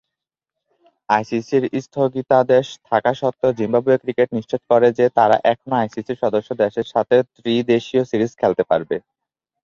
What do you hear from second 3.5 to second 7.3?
Zimbabwe cricket নিশ্চিত করে যে, তারা এখনও আইসিসি সদস্য দেশের সাথে